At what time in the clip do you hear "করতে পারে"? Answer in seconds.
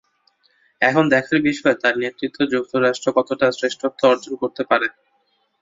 4.41-4.87